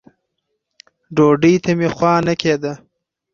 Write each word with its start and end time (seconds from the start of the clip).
ډوډۍ 1.15 1.53
ته 1.63 1.71
مې 1.77 1.89
خوا 1.95 2.13
نه 2.27 2.33
کېده. 2.41 2.73